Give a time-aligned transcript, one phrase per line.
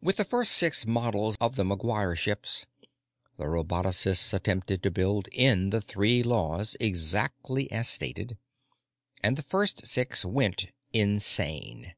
[0.00, 2.64] With the first six models of the McGuire ships,
[3.38, 8.38] the robotocists attempted to build in the Three Laws exactly as stated.
[9.20, 11.96] And the first six went insane.